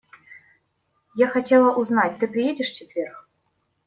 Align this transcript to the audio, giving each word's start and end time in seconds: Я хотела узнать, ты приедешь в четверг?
Я 1.13 1.27
хотела 1.29 1.75
узнать, 1.75 2.17
ты 2.17 2.27
приедешь 2.27 2.71
в 2.71 2.73
четверг? 2.75 3.29